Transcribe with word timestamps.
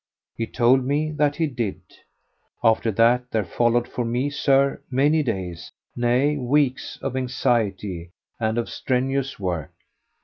He 0.35 0.47
told 0.47 0.83
me 0.83 1.11
that 1.11 1.35
he 1.35 1.45
did. 1.45 1.79
After 2.63 2.89
that 2.93 3.29
there 3.29 3.43
followed 3.43 3.87
for 3.87 4.03
me, 4.03 4.31
Sir, 4.31 4.81
many 4.89 5.21
days, 5.21 5.71
nay, 5.95 6.37
weeks, 6.37 6.97
of 7.03 7.15
anxiety 7.15 8.09
and 8.39 8.57
of 8.57 8.67
strenuous 8.67 9.39
work. 9.39 9.73